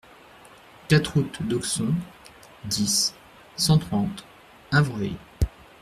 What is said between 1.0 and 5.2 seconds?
route d'Auxon, dix, cent trente, Avreuil